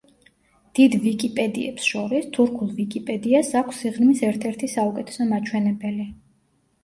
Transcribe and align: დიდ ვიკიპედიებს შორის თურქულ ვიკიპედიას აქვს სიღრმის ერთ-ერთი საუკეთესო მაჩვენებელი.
დიდ 0.77 0.93
ვიკიპედიებს 1.01 1.89
შორის 1.89 2.25
თურქულ 2.37 2.71
ვიკიპედიას 2.79 3.51
აქვს 3.61 3.81
სიღრმის 3.83 4.23
ერთ-ერთი 4.31 4.71
საუკეთესო 4.77 5.29
მაჩვენებელი. 5.35 6.09